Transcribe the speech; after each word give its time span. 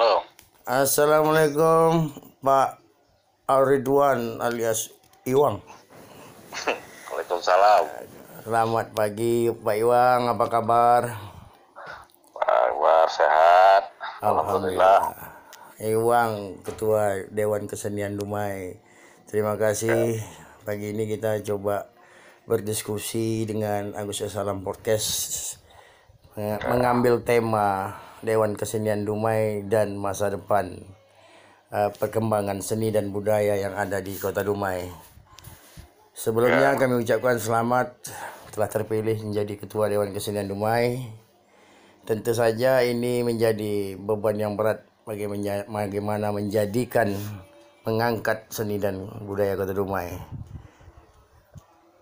Halo. 0.00 0.24
Assalamualaikum 0.64 2.08
Pak 2.40 2.80
Aridwan 3.44 4.40
alias 4.40 4.96
Iwang. 5.28 5.60
Waalaikumsalam. 7.12 7.84
Selamat 8.40 8.96
pagi 8.96 9.52
Pak 9.52 9.76
Iwang, 9.76 10.32
apa 10.32 10.44
kabar? 10.48 11.02
Pak 12.32 12.48
Akbar 12.72 13.12
sehat. 13.12 13.92
Alhamdulillah. 14.24 15.12
Iwang, 15.84 16.64
Ketua 16.64 17.28
Dewan 17.28 17.68
Kesenian 17.68 18.16
Dumai. 18.16 18.80
Terima 19.28 19.60
kasih. 19.60 20.16
Pagi 20.64 20.96
ini 20.96 21.12
kita 21.12 21.44
coba 21.44 21.92
berdiskusi 22.48 23.44
dengan 23.44 23.92
Agus 23.92 24.24
Salam 24.24 24.64
Podcast 24.64 25.60
Meng- 26.40 26.64
mengambil 26.72 27.20
tema 27.20 28.00
Dewan 28.20 28.52
Kesenian 28.52 29.08
Dumai 29.08 29.64
dan 29.64 29.96
masa 29.96 30.28
depan 30.28 30.76
eh, 31.72 31.90
perkembangan 31.96 32.60
seni 32.60 32.92
dan 32.92 33.08
budaya 33.08 33.56
yang 33.56 33.72
ada 33.72 34.04
di 34.04 34.16
Kota 34.20 34.44
Dumai. 34.44 34.84
Sebelumnya 36.12 36.76
kami 36.76 37.00
ucapkan 37.00 37.40
selamat 37.40 37.96
telah 38.52 38.68
terpilih 38.68 39.16
menjadi 39.24 39.56
Ketua 39.56 39.88
Dewan 39.88 40.12
Kesenian 40.12 40.52
Dumai. 40.52 41.00
Tentu 42.04 42.36
saja 42.36 42.84
ini 42.84 43.24
menjadi 43.24 43.96
beban 43.96 44.36
yang 44.36 44.52
berat 44.52 44.84
bagaimana 45.08 46.28
menjadikan 46.28 47.16
mengangkat 47.88 48.44
seni 48.52 48.76
dan 48.76 49.08
budaya 49.24 49.56
Kota 49.56 49.72
Dumai. 49.72 50.12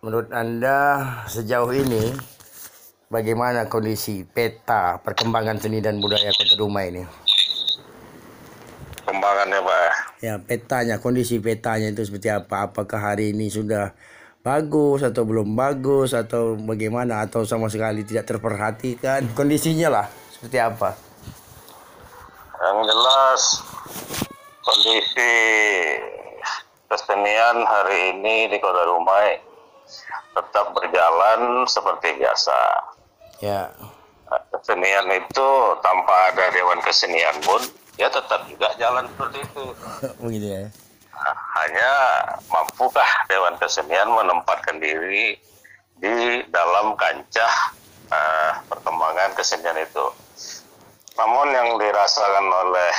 Menurut 0.02 0.34
Anda 0.34 1.06
sejauh 1.30 1.70
ini 1.74 2.14
bagaimana 3.08 3.72
kondisi 3.72 4.24
peta 4.24 5.00
perkembangan 5.00 5.56
seni 5.56 5.80
dan 5.80 5.98
budaya 6.00 6.28
Kota 6.32 6.54
Dumai 6.60 6.92
ini? 6.92 7.04
Kembangannya 9.08 9.60
Pak. 9.64 9.92
Ya, 10.20 10.36
petanya, 10.36 11.00
kondisi 11.00 11.40
petanya 11.40 11.88
itu 11.88 12.04
seperti 12.04 12.28
apa? 12.28 12.68
Apakah 12.68 13.00
hari 13.00 13.32
ini 13.32 13.48
sudah 13.48 13.96
bagus 14.44 15.00
atau 15.00 15.24
belum 15.24 15.56
bagus 15.56 16.12
atau 16.12 16.60
bagaimana 16.60 17.24
atau 17.24 17.48
sama 17.48 17.72
sekali 17.72 18.04
tidak 18.04 18.28
terperhatikan? 18.28 19.24
Kondisinya 19.32 19.88
lah 19.88 20.06
seperti 20.28 20.60
apa? 20.60 20.92
Yang 22.60 22.78
jelas 22.92 23.40
kondisi 24.60 25.34
kesenian 26.92 27.64
hari 27.64 28.12
ini 28.12 28.52
di 28.52 28.60
Kota 28.60 28.84
Dumai 28.84 29.40
tetap 30.36 30.76
berjalan 30.76 31.64
seperti 31.64 32.20
biasa. 32.20 32.87
Ya, 33.38 33.70
Kesenian 34.50 35.08
itu 35.14 35.48
tanpa 35.80 36.14
ada 36.34 36.50
Dewan 36.52 36.82
Kesenian 36.82 37.38
pun 37.46 37.62
ya 37.96 38.10
tetap 38.10 38.44
juga 38.50 38.68
jalan 38.76 39.06
seperti 39.14 39.38
itu. 39.40 39.64
begitu 40.24 40.46
ya. 40.46 40.64
Nah, 41.18 41.36
hanya 41.62 41.92
mampukah 42.50 43.10
Dewan 43.30 43.56
Kesenian 43.58 44.10
menempatkan 44.10 44.78
diri 44.78 45.38
di 45.98 46.46
dalam 46.50 46.94
kancah 46.94 47.54
eh, 48.10 48.52
perkembangan 48.70 49.34
kesenian 49.34 49.78
itu. 49.82 50.06
Namun 51.18 51.50
yang 51.50 51.74
dirasakan 51.74 52.46
oleh 52.46 52.94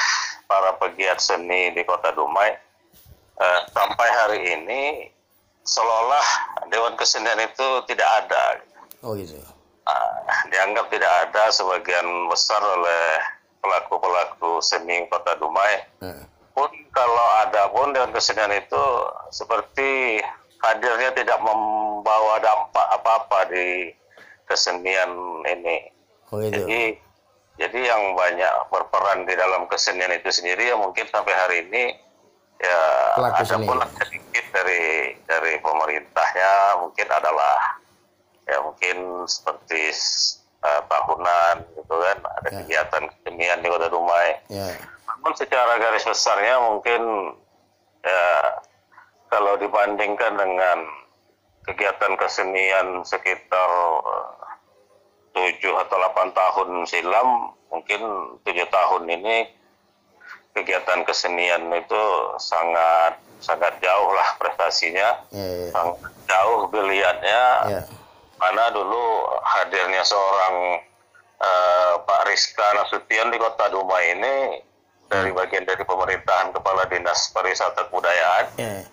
para 0.51 0.75
pegiat 0.75 1.23
seni 1.23 1.71
di 1.71 1.83
Kota 1.87 2.11
Dumai 2.11 2.51
eh, 3.39 3.61
sampai 3.71 4.07
hari 4.25 4.39
ini 4.59 4.81
seolah 5.63 6.25
Dewan 6.67 6.99
Kesenian 6.99 7.39
itu 7.39 7.67
tidak 7.87 8.09
ada. 8.25 8.59
Oh 8.99 9.15
gitu. 9.15 9.39
Ah, 9.89 10.45
dianggap 10.53 10.85
tidak 10.93 11.09
ada 11.25 11.49
sebagian 11.49 12.05
besar 12.29 12.61
oleh 12.61 13.17
pelaku-pelaku 13.57 14.61
seni 14.61 15.09
Kota 15.09 15.33
Dumai 15.41 15.81
Nah, 16.05 16.21
pun 16.53 16.69
kalau 16.93 17.27
ada 17.41 17.73
pun 17.73 17.89
dengan 17.89 18.13
kesenian 18.13 18.53
itu 18.53 18.83
seperti 19.33 20.21
hadirnya 20.61 21.15
tidak 21.17 21.39
membawa 21.41 22.37
dampak 22.37 22.87
apa-apa 22.99 23.49
di 23.49 23.89
kesenian 24.45 25.09
ini. 25.49 25.89
oh 26.29 26.37
gitu. 26.43 26.61
Jadi 26.65 26.81
jadi 27.59 27.79
yang 27.91 28.15
banyak 28.15 28.53
berperan 28.71 29.27
di 29.27 29.33
dalam 29.35 29.67
kesenian 29.67 30.13
itu 30.15 30.29
sendiri 30.31 30.71
ya 30.71 30.75
mungkin 30.79 31.03
sampai 31.11 31.33
hari 31.33 31.57
ini 31.67 31.83
ya 32.59 32.81
Pelaku 33.19 33.43
ada 33.43 33.55
pula 33.65 33.85
sedikit 33.99 34.45
dari 34.53 35.15
dari 35.27 35.53
pemerintahnya 35.59 36.79
mungkin 36.83 37.07
adalah 37.07 37.79
ya 38.49 38.57
mungkin 38.59 38.97
seperti 39.25 39.93
eh, 40.59 40.81
tahunan 40.85 41.55
gitu 41.77 41.93
kan 41.95 42.17
ada 42.19 42.47
Ya. 42.49 42.57
kegiatan 42.61 43.03
kesenian 43.07 43.61
di 43.61 43.67
Kota 43.69 43.87
Dumai. 43.87 44.29
Ya, 44.49 44.67
Namun 45.07 45.31
secara 45.33 45.77
garis 45.77 46.03
besarnya 46.03 46.59
mungkin 46.59 47.01
ya 48.01 48.25
kalau 49.29 49.55
dibandingkan 49.55 50.33
dengan 50.33 50.77
kegiatan 51.63 52.17
kesenian 52.17 53.05
sekitar 53.05 53.69
eh, 54.01 54.33
tujuh 55.29 55.77
atau 55.77 55.95
delapan 55.95 56.33
tahun 56.33 56.69
silam, 56.83 57.29
mungkin 57.69 58.01
tujuh 58.41 58.67
tahun 58.67 59.03
ini 59.07 59.37
kegiatan 60.51 61.05
kesenian 61.05 61.69
itu 61.71 62.03
sangat 62.41 63.15
sangat 63.39 63.71
jauh 63.79 64.11
lah 64.11 64.35
prestasinya, 64.35 65.23
ya, 65.31 65.47
ya. 65.63 65.69
sangat 65.71 66.11
jauh 66.27 66.67
biliatnya 66.67 67.41
ya. 67.71 67.81
Mana 68.39 68.71
dulu 68.71 69.27
hadirnya 69.43 70.01
seorang 70.07 70.79
eh, 71.43 71.93
Pak 71.99 72.21
Rizka 72.31 72.67
Nasution 72.79 73.27
di 73.35 73.37
Kota 73.37 73.67
Dumai 73.67 74.15
ini 74.15 74.35
dari 75.11 75.35
bagian 75.35 75.65
dari 75.65 75.83
pemerintahan 75.83 76.55
Kepala 76.55 76.85
Dinas 76.85 77.33
Pariwisata 77.33 77.89
Kebudayaan, 77.89 78.45
ya. 78.61 78.85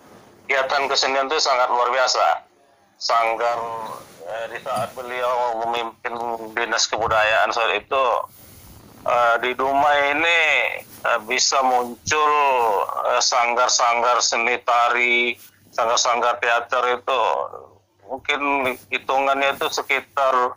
kegiatan 0.49 0.89
kesenian 0.89 1.29
itu 1.29 1.37
sangat 1.37 1.69
luar 1.69 1.93
biasa. 1.93 2.43
Sanggar 2.97 3.61
eh, 4.25 4.45
di 4.51 4.59
saat 4.65 4.91
beliau 4.97 5.61
memimpin 5.63 6.17
Dinas 6.57 6.89
Kebudayaan 6.89 7.53
saat 7.53 7.71
itu 7.77 8.05
eh, 9.05 9.35
di 9.45 9.53
Dumai 9.53 10.17
ini 10.17 10.41
eh, 11.05 11.19
bisa 11.29 11.61
muncul 11.61 12.33
eh, 13.13 13.21
sanggar-sanggar 13.21 14.17
seni 14.17 14.57
tari, 14.65 15.37
sanggar-sanggar 15.69 16.41
teater 16.41 16.97
itu 16.97 17.21
mungkin 18.07 18.39
hitungannya 18.87 19.53
itu 19.53 19.67
sekitar 19.67 20.55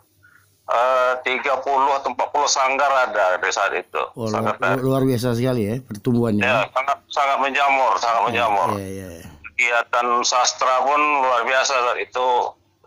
eh, 0.65 1.13
30 1.19 1.51
atau 1.61 2.09
40 2.09 2.17
sanggar 2.47 2.91
ada 3.05 3.35
di 3.35 3.49
saat 3.49 3.71
itu. 3.73 4.01
Oh, 4.13 4.25
Sanggar 4.25 4.55
luar, 4.55 4.71
tari. 4.73 4.81
luar 4.81 5.01
biasa 5.03 5.27
sekali 5.31 5.61
ya 5.65 5.75
pertumbuhannya. 5.79 6.41
Ya, 6.41 6.63
sangat 6.69 6.97
sangat 7.07 7.37
menjamur, 7.39 7.93
sangat 7.97 8.21
menjamur 8.25 8.67
Ya, 8.75 8.87
ya, 8.87 9.07
ya. 9.17 9.27
kegiatan 9.45 10.07
sastra 10.21 10.81
pun 10.81 10.97
luar 11.21 11.43
biasa 11.43 11.73
saat 11.75 11.99
itu 11.99 12.27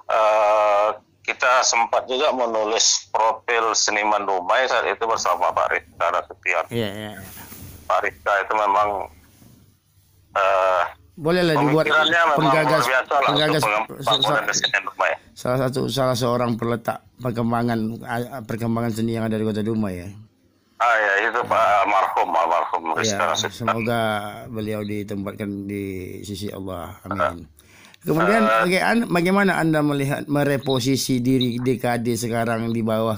eh, 0.06 0.88
kita 1.24 1.60
sempat 1.62 2.04
juga 2.04 2.28
menulis 2.30 3.08
profil 3.08 3.72
seniman 3.72 4.24
Dumai 4.24 4.64
saat 4.64 4.84
itu 4.84 5.04
bersama 5.04 5.48
Pak 5.50 5.68
Rizka 5.70 6.06
Nasution. 6.10 6.64
Ya, 6.68 6.88
ya. 6.88 7.12
Pak 7.84 8.00
Rizka 8.00 8.32
itu 8.40 8.52
memang 8.54 9.08
eh, 10.34 10.82
Bolehlah 11.14 11.54
dibuat 11.54 11.86
penggagas 12.34 12.84
penggagas 13.22 13.62
Dumai. 13.62 15.12
salah 15.34 15.58
satu 15.66 15.86
salah 15.86 16.16
seorang 16.18 16.58
peletak 16.58 17.06
perkembangan 17.22 17.78
ah, 18.02 18.42
perkembangan 18.42 18.90
seni 18.90 19.14
yang 19.14 19.30
ada 19.30 19.38
di 19.38 19.46
Kota 19.46 19.62
Dumai 19.62 19.94
ya. 19.94 20.08
Ah 20.82 20.96
ya 20.98 21.30
itu 21.30 21.40
Pak 21.46 21.64
almarhum 21.86 22.28
almarhum 22.34 22.82
Ya, 22.98 23.30
semoga 23.36 24.00
beliau 24.50 24.82
ditempatkan 24.82 25.70
di 25.70 26.18
sisi 26.26 26.50
Allah. 26.50 26.98
Amin. 27.06 27.46
Kemudian 28.04 28.44
baga- 28.44 29.08
bagaimana 29.08 29.56
Anda 29.56 29.80
melihat 29.80 30.28
mereposisi 30.28 31.24
diri 31.24 31.56
dekade 31.56 32.12
sekarang 32.20 32.68
di 32.68 32.84
bawah 32.84 33.16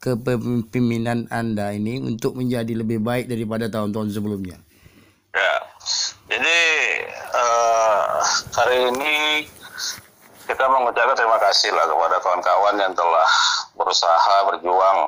kepemimpinan 0.00 1.28
Anda 1.28 1.76
ini 1.76 2.00
untuk 2.00 2.40
menjadi 2.40 2.72
lebih 2.72 3.04
baik 3.04 3.28
daripada 3.28 3.68
tahun-tahun 3.68 4.16
sebelumnya? 4.16 4.56
Ya, 5.36 5.54
jadi 6.24 6.58
eh, 7.36 8.00
hari 8.56 8.88
ini 8.88 9.44
kita 10.48 10.64
mengucapkan 10.68 11.16
terima 11.16 11.38
kasih 11.38 11.70
lah 11.72 11.84
kepada 11.86 12.16
kawan-kawan 12.20 12.76
yang 12.80 12.92
telah 12.96 13.28
berusaha 13.76 14.36
berjuang 14.48 14.98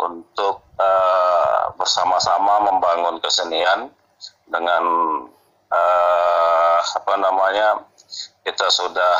untuk 0.00 0.64
eh, 0.80 1.62
bersama-sama 1.76 2.70
membangun 2.70 3.20
kesenian 3.20 3.92
dengan 4.48 4.84
eh, 5.72 6.78
apa 6.80 7.14
namanya 7.20 7.84
kita 8.40 8.66
sudah 8.72 9.14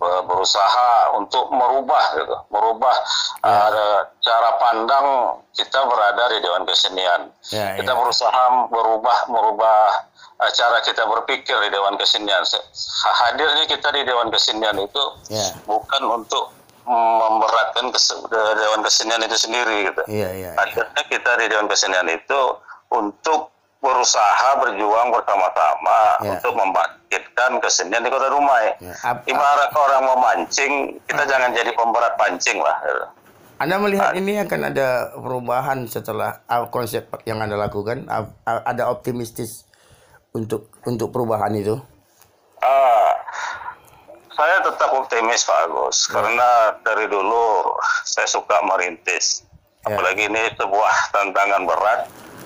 be- 0.00 0.24
berusaha 0.24 1.12
untuk 1.20 1.52
merubah 1.52 2.04
gitu, 2.16 2.36
merubah 2.48 2.96
eh, 3.44 4.00
cara 4.24 4.50
pandang 4.56 5.36
kita 5.52 5.84
berada 5.84 6.24
di 6.32 6.38
Dewan 6.40 6.64
Kesenian. 6.64 7.28
Ya, 7.52 7.76
kita 7.76 7.92
ya. 7.92 7.98
berusaha 7.98 8.42
merubah 8.72 9.28
merubah 9.28 10.08
cara 10.50 10.80
kita 10.80 11.04
berpikir 11.04 11.52
di 11.58 11.68
Dewan 11.68 11.94
Kesenian. 11.94 12.40
Se- 12.42 12.64
Hadirnya 13.02 13.64
kita 13.66 13.88
di 13.90 14.02
Dewan 14.02 14.28
Kesenian 14.28 14.76
itu 14.76 15.04
Ya. 15.28 15.44
bukan 15.62 16.02
untuk 16.06 16.48
memberatkan 16.82 17.92
kes- 17.92 18.24
Dewan 18.30 18.80
Kesenian 18.80 19.20
itu 19.20 19.36
sendiri 19.36 19.86
gitu. 19.86 20.02
Iya, 20.06 20.28
iya. 20.32 20.50
iya. 20.50 20.50
Akhirnya 20.56 21.02
kita 21.04 21.30
di 21.36 21.46
Dewan 21.46 21.66
Kesenian 21.66 22.08
itu 22.08 22.40
untuk 22.88 23.52
berusaha 23.80 24.60
berjuang 24.60 25.08
bersama-sama 25.10 26.00
Ya. 26.20 26.36
untuk 26.36 26.52
membangkitkan 26.52 27.60
kesenian 27.60 28.00
di 28.00 28.10
Kota 28.10 28.28
Dumai. 28.28 28.76
Ya, 28.76 28.92
ap- 29.02 29.24
Ibarat 29.24 29.72
orang 29.72 30.02
mau 30.04 30.18
mancing, 30.20 31.00
kita 31.02 31.24
jangan 31.24 31.48
jadi 31.50 31.72
pemberat 31.72 32.12
pancing 32.14 32.60
lah. 32.60 32.76
gitu. 32.82 33.04
Anda 33.56 33.76
melihat 33.76 34.12
ini 34.14 34.40
akan 34.40 34.60
ada 34.68 34.88
perubahan 35.14 35.84
setelah 35.84 36.40
uh, 36.44 36.68
konsep 36.68 37.08
yang 37.24 37.40
Anda 37.40 37.56
lakukan? 37.56 38.04
Uh, 38.04 38.24
Ada 38.44 38.88
optimistis 38.88 39.68
untuk 40.34 40.70
untuk 40.86 41.08
perubahan 41.10 41.50
itu? 41.54 41.78
Ah, 42.60 43.10
saya 44.34 44.62
tetap 44.62 44.90
optimis 44.94 45.42
Pak 45.44 45.58
Agus 45.68 46.06
karena 46.06 46.76
dari 46.84 47.10
dulu 47.10 47.76
saya 48.06 48.28
suka 48.28 48.62
merintis. 48.64 49.44
Ya. 49.84 49.96
Apalagi 49.96 50.28
ini 50.28 50.42
sebuah 50.60 50.94
tantangan 51.16 51.64
berat 51.64 52.00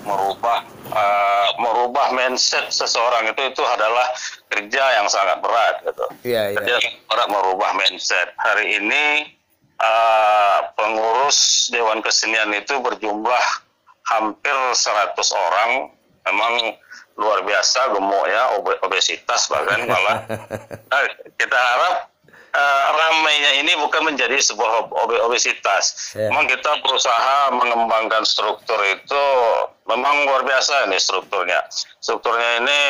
merubah 0.05 0.63
ah, 0.93 1.49
merubah 1.57 2.13
mindset 2.13 2.69
seseorang 2.69 3.27
itu 3.33 3.41
itu 3.51 3.63
adalah 3.65 4.07
kerja 4.47 4.83
yang 5.01 5.07
sangat 5.09 5.41
berat 5.43 5.75
gitu. 5.83 6.05
Iya, 6.23 6.41
iya. 6.53 6.57
Kerja 6.61 6.73
yang 6.79 6.95
berat 7.11 7.27
merubah 7.27 7.71
mindset. 7.75 8.31
Hari 8.39 8.79
ini 8.79 9.35
ah, 9.83 10.71
pengurus 10.79 11.69
Dewan 11.73 11.99
Kesenian 11.99 12.55
itu 12.55 12.79
berjumlah 12.79 13.45
hampir 14.07 14.55
100 14.73 15.17
orang. 15.33 15.91
Memang 16.25 16.73
luar 17.15 17.47
biasa 17.47 17.95
gemuk 17.95 18.25
ya, 18.27 18.59
obe- 18.59 18.79
obesitas 18.83 19.47
bahkan 19.47 19.87
malah. 19.87 20.27
Nah, 20.91 21.01
kita 21.35 21.55
harap 21.55 21.95
eh, 22.51 22.85
ramainya 22.91 23.51
ini 23.59 23.71
bukan 23.79 24.03
menjadi 24.03 24.35
sebuah 24.39 24.87
ob- 24.87 25.23
obesitas. 25.27 26.15
Ya. 26.15 26.31
Memang 26.31 26.47
kita 26.47 26.79
berusaha 26.83 27.51
mengembangkan 27.51 28.23
struktur 28.23 28.79
itu 28.83 29.23
memang 29.87 30.27
luar 30.27 30.43
biasa 30.43 30.87
ini 30.87 30.99
strukturnya. 30.99 31.63
Strukturnya 31.99 32.63
ini 32.63 32.81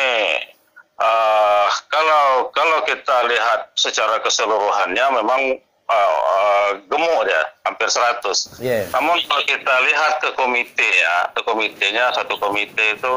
eh, 0.98 1.68
kalau 1.86 2.50
kalau 2.50 2.78
kita 2.82 3.26
lihat 3.30 3.74
secara 3.74 4.18
keseluruhannya 4.22 5.06
memang 5.22 5.42
eh, 5.86 6.14
eh, 6.34 6.70
gemuk 6.90 7.22
ya, 7.26 7.42
hampir 7.62 7.86
100. 7.86 8.58
Iya. 8.58 8.90
Namun 8.90 9.22
kalau 9.26 9.42
kita 9.46 9.74
lihat 9.86 10.12
ke 10.18 10.30
komite 10.34 10.82
ya, 10.86 11.30
ke 11.30 11.40
komitenya 11.42 12.10
satu 12.10 12.38
komite 12.38 12.98
itu 12.98 13.14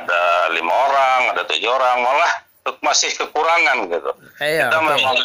ada 0.00 0.22
lima 0.54 0.72
orang, 0.72 1.20
ada 1.36 1.42
tujuh 1.44 1.68
orang, 1.68 2.00
malah 2.00 2.32
masih 2.80 3.10
kekurangan 3.18 3.90
gitu. 3.90 4.10
Iya, 4.38 4.70
kita 4.70 4.78
oke. 4.78 4.88
memang 4.94 5.16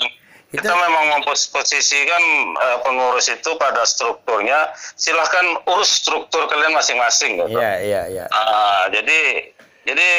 kita, 0.47 0.63
Kita- 0.63 0.79
memang 0.79 1.05
memposisikan 1.19 2.23
eh, 2.55 2.77
pengurus 2.81 3.27
itu 3.27 3.51
pada 3.59 3.83
strukturnya. 3.83 4.71
Silahkan 4.95 5.59
urus 5.67 6.01
struktur 6.01 6.47
kalian 6.47 6.73
masing-masing 6.73 7.37
gitu. 7.37 7.59
Iya, 7.59 7.73
iya, 7.83 8.01
iya. 8.07 8.25
Ah, 8.31 8.87
jadi 8.89 9.51
jadi 9.85 10.09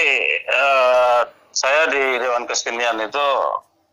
eh, 0.46 1.20
saya 1.50 1.90
di 1.90 2.22
Dewan 2.22 2.46
Kesenian 2.46 3.02
itu 3.02 3.26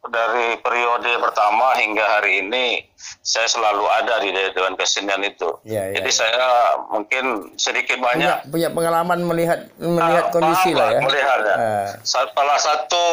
dari 0.06 0.58
periode 0.60 1.10
pertama 1.18 1.74
hingga 1.76 2.06
hari 2.18 2.42
ini 2.42 2.86
saya 3.22 3.50
selalu 3.50 3.86
ada 3.90 4.22
di 4.22 4.30
Dewan 4.54 4.78
Kesenian 4.78 5.22
itu. 5.22 5.50
Iya, 5.66 5.90
iya, 5.90 5.96
jadi 5.98 6.10
iya. 6.10 6.18
saya 6.18 6.48
mungkin 6.90 7.26
sedikit 7.58 7.98
banyak 7.98 8.46
Punya, 8.46 8.52
punya 8.52 8.70
pengalaman 8.70 9.20
melihat 9.26 9.60
melihat 9.78 10.26
Ah, 10.30 10.32
kondisi 10.32 10.72
lah 10.74 10.88
ya. 10.94 11.00
Melihat 11.02 11.40
ya. 11.42 11.56
Ah, 11.56 11.90
Sa- 12.02 12.30
Salah 12.30 12.60
satu 12.62 13.06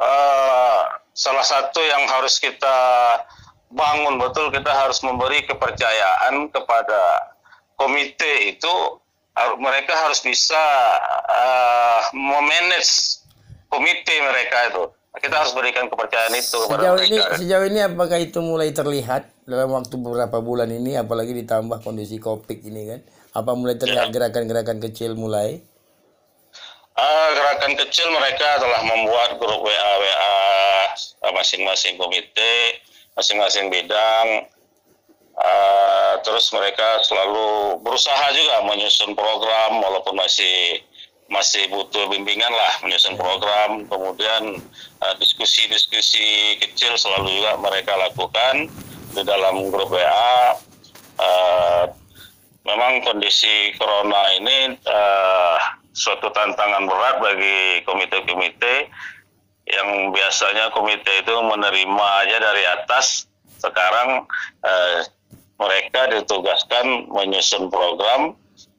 eh, 0.00 0.80
salah 1.12 1.44
satu 1.44 1.80
yang 1.80 2.08
harus 2.08 2.40
kita 2.40 2.76
bangun 3.68 4.16
betul 4.16 4.48
kita 4.48 4.70
harus 4.70 5.02
memberi 5.02 5.44
kepercayaan 5.44 6.48
kepada 6.48 7.32
komite 7.74 8.54
itu 8.54 8.74
mereka 9.58 9.92
harus 9.98 10.22
bisa 10.22 10.62
eh, 11.28 12.00
memanage 12.16 13.20
komite 13.68 14.14
mereka 14.22 14.72
itu. 14.72 14.84
Kita 15.14 15.46
harus 15.46 15.54
berikan 15.54 15.86
kepercayaan 15.86 16.34
itu 16.34 16.58
kepada 16.66 16.82
sejauh 16.82 16.98
ini 17.06 17.18
mereka. 17.22 17.36
sejauh 17.38 17.66
ini 17.70 17.80
apakah 17.86 18.18
itu 18.18 18.38
mulai 18.42 18.74
terlihat 18.74 19.22
dalam 19.46 19.70
waktu 19.70 19.94
beberapa 19.94 20.42
bulan 20.42 20.66
ini 20.74 20.98
apalagi 20.98 21.30
ditambah 21.38 21.86
kondisi 21.86 22.18
Covid 22.18 22.58
ini 22.66 22.82
kan? 22.90 23.00
Apa 23.34 23.54
mulai 23.54 23.78
terlihat 23.78 24.10
gerakan-gerakan 24.10 24.82
kecil 24.82 25.14
mulai? 25.14 25.62
Ah, 26.98 27.30
gerakan 27.34 27.74
kecil 27.78 28.06
mereka 28.10 28.58
telah 28.58 28.82
membuat 28.86 29.38
grup 29.38 29.62
WA 29.62 29.92
WA 29.98 30.34
ah, 31.26 31.32
masing-masing 31.34 31.94
komite, 31.94 32.82
masing-masing 33.14 33.70
bidang. 33.70 34.50
Ah, 35.34 36.18
terus 36.22 36.50
mereka 36.54 37.02
selalu 37.06 37.78
berusaha 37.82 38.34
juga 38.34 38.62
menyusun 38.66 39.14
program 39.14 39.78
walaupun 39.78 40.14
masih 40.14 40.82
masih 41.34 41.66
butuh 41.66 42.06
bimbingan 42.14 42.54
lah 42.54 42.72
menyusun 42.86 43.18
program. 43.18 43.82
Kemudian 43.90 44.62
ah, 45.02 45.14
diskusi-diskusi 45.18 46.54
kecil 46.62 46.94
selalu 46.94 47.42
juga 47.42 47.58
mereka 47.58 47.98
lakukan 47.98 48.70
di 49.10 49.22
dalam 49.26 49.66
grup 49.74 49.90
WA. 49.90 50.54
Ah, 51.18 51.90
memang 52.62 53.02
kondisi 53.02 53.74
corona 53.76 54.22
ini 54.38 54.78
eh, 54.78 55.56
suatu 55.94 56.32
tantangan 56.32 56.86
berat 56.86 57.16
bagi 57.20 57.84
komite-komite 57.86 58.88
yang 59.64 60.12
biasanya 60.12 60.72
komite 60.72 61.08
itu 61.24 61.34
menerima 61.44 62.06
aja 62.24 62.36
dari 62.40 62.64
atas 62.66 63.28
sekarang 63.60 64.24
eh, 64.64 64.98
mereka 65.60 66.10
ditugaskan 66.10 67.08
menyusun 67.12 67.70
program 67.70 68.34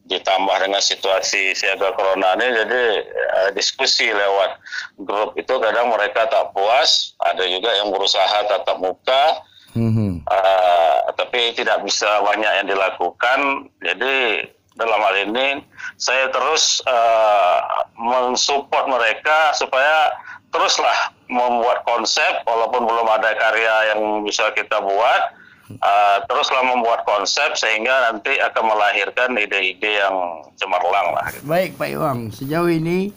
ditambah 0.05 0.57
dengan 0.61 0.81
situasi 0.81 1.57
siaga 1.57 1.93
corona 1.97 2.37
ini 2.37 2.45
jadi 2.61 2.83
eh, 3.05 3.49
diskusi 3.57 4.05
lewat 4.13 4.61
grup 5.01 5.33
itu 5.33 5.53
kadang 5.57 5.89
mereka 5.89 6.29
tak 6.29 6.53
puas 6.53 7.17
ada 7.25 7.41
juga 7.49 7.73
yang 7.73 7.89
berusaha 7.89 8.45
tatap 8.45 8.77
muka 8.77 9.41
Mhm. 9.75 10.23
Uh, 10.23 10.97
tapi 11.19 11.51
tidak 11.51 11.83
bisa 11.83 12.07
banyak 12.23 12.47
yang 12.47 12.67
dilakukan. 12.71 13.67
Jadi 13.83 14.47
dalam 14.79 14.99
hal 15.03 15.15
ini 15.27 15.59
saya 15.99 16.31
terus 16.31 16.79
uh, 16.87 17.59
mensupport 17.99 18.87
mereka 18.87 19.51
supaya 19.55 20.15
teruslah 20.51 21.11
membuat 21.27 21.83
konsep 21.83 22.43
walaupun 22.47 22.87
belum 22.87 23.07
ada 23.19 23.35
karya 23.35 23.95
yang 23.95 24.23
bisa 24.23 24.47
kita 24.55 24.79
buat. 24.79 25.21
Uh, 25.69 26.17
teruslah 26.29 26.63
membuat 26.65 27.05
konsep 27.05 27.57
sehingga 27.57 28.11
nanti 28.11 28.37
akan 28.37 28.63
melahirkan 28.69 29.33
ide-ide 29.37 30.01
yang 30.01 30.45
cemerlang 30.57 31.13
lah. 31.15 31.27
Baik 31.45 31.77
Pak 31.79 31.89
Iwang, 31.89 32.19
sejauh 32.29 32.69
ini 32.69 33.09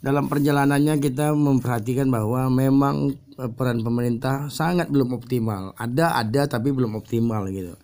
dalam 0.00 0.32
perjalanannya 0.32 0.96
kita 0.96 1.36
memperhatikan 1.36 2.08
bahwa 2.08 2.48
memang 2.48 3.12
eh, 3.36 3.50
peran 3.52 3.84
pemerintah 3.84 4.48
sangat 4.48 4.88
belum 4.88 5.12
optimal. 5.12 5.76
Ada 5.76 6.16
ada 6.16 6.48
tapi 6.48 6.72
belum 6.72 6.96
optimal 6.96 7.50
gitu. 7.52 7.76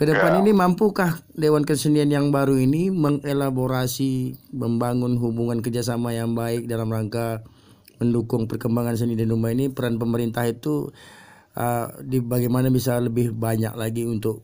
Ke 0.00 0.08
depan 0.08 0.40
ini 0.40 0.56
mampukah 0.56 1.20
Dewan 1.36 1.60
Kesenian 1.68 2.08
yang 2.08 2.32
baru 2.32 2.56
ini 2.56 2.88
mengelaborasi, 2.88 4.32
membangun 4.48 5.20
hubungan 5.20 5.60
kerjasama 5.60 6.16
yang 6.16 6.32
baik 6.32 6.64
dalam 6.64 6.88
rangka 6.88 7.44
mendukung 8.00 8.48
perkembangan 8.48 8.96
seni 8.96 9.12
dan 9.12 9.28
rumah 9.28 9.52
ini? 9.52 9.68
Peran 9.68 10.00
pemerintah 10.00 10.48
itu 10.48 10.88
eh, 11.56 11.86
di 12.04 12.18
bagaimana 12.22 12.68
bisa 12.68 12.98
lebih 13.00 13.34
banyak 13.34 13.74
lagi 13.74 14.06
untuk 14.06 14.42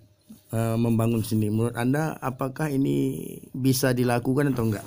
eh, 0.51 0.77
membangun 0.79 1.23
seni. 1.23 1.51
Menurut 1.53 1.77
Anda 1.79 2.19
apakah 2.19 2.71
ini 2.73 3.27
bisa 3.55 3.93
dilakukan 3.93 4.55
atau 4.55 4.65
enggak? 4.67 4.87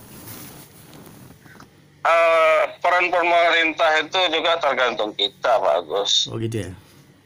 Uh, 1.99 2.63
peran 2.79 3.11
pemerintah 3.11 3.99
itu 3.99 4.19
juga 4.31 4.55
tergantung 4.63 5.11
kita, 5.13 5.59
Pak 5.59 5.73
Agus. 5.83 6.31
Oh 6.31 6.39
gitu 6.39 6.63
ya. 6.63 6.71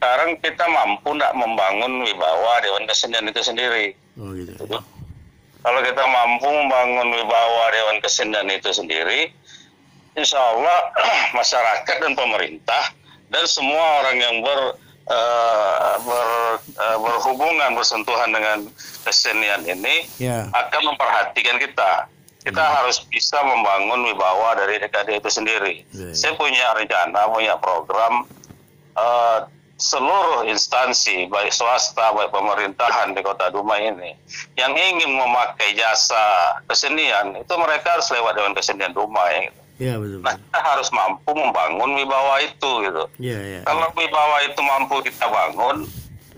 sekarang 0.04 0.36
kita 0.44 0.68
mampu 0.68 1.16
tidak 1.16 1.32
membangun 1.32 2.04
wibawa 2.04 2.60
Dewan 2.60 2.84
Kesenian 2.84 3.24
itu 3.24 3.40
sendiri. 3.40 3.96
Oh 4.20 4.36
gitu. 4.36 4.52
Kalau 5.64 5.80
kita 5.80 6.04
mampu 6.04 6.44
membangun 6.44 7.08
wibawa 7.08 7.72
Dewan 7.72 7.98
Kesenian 8.04 8.52
itu 8.52 8.68
sendiri, 8.68 9.32
insya 10.12 10.36
Allah 10.36 10.92
masyarakat 11.38 11.96
dan 12.04 12.12
pemerintah 12.12 12.92
dan 13.32 13.44
semua 13.48 14.04
orang 14.04 14.16
yang 14.20 14.36
ber, 14.44 14.76
eh, 15.04 15.94
ber- 16.00 16.60
eh, 16.64 16.96
berhubungan 16.96 17.70
bersentuhan 17.72 18.30
dengan 18.30 18.58
kesenian 19.02 19.60
ini 19.62 20.08
Ya. 20.16 20.48
akan 20.50 20.80
memperhatikan 20.88 21.56
kita. 21.58 22.08
Kita 22.44 22.60
harus 22.60 23.00
bisa 23.08 23.40
membangun 23.40 24.04
wibawa 24.04 24.52
dari 24.52 24.76
DKD 24.76 25.16
itu 25.16 25.30
sendiri. 25.32 25.80
Ya. 25.92 26.12
Saya 26.12 26.36
punya 26.36 26.76
rencana, 26.76 27.24
punya 27.26 27.56
program 27.56 28.28
eh, 28.94 29.38
seluruh 29.74 30.46
instansi, 30.46 31.26
baik 31.26 31.50
swasta, 31.50 32.14
baik 32.14 32.30
pemerintahan 32.30 33.10
di 33.10 33.20
Kota 33.20 33.50
Dumai 33.50 33.90
ini, 33.90 34.14
yang 34.54 34.70
ingin 34.70 35.10
memakai 35.10 35.74
jasa 35.74 36.22
kesenian, 36.64 37.34
itu 37.34 37.54
mereka 37.58 37.98
harus 37.98 38.06
lewat 38.08 38.38
Dewan 38.38 38.54
Kesenian 38.54 38.94
Dumai. 38.94 39.50
Ya 39.78 39.98
betul. 39.98 40.22
Nah, 40.22 40.38
kita 40.38 40.60
harus 40.62 40.88
mampu 40.94 41.30
membangun 41.34 41.90
wibawa 41.98 42.38
itu, 42.46 42.70
gitu. 42.86 43.04
Ya 43.18 43.38
ya. 43.38 43.60
Kalau 43.66 43.90
wibawa 43.98 44.36
itu 44.46 44.60
mampu 44.62 45.02
kita 45.02 45.26
bangun, 45.26 45.86